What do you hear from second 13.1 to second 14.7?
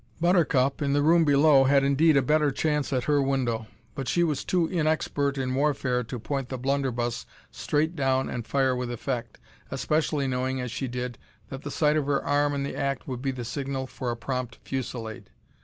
be the signal for a prompt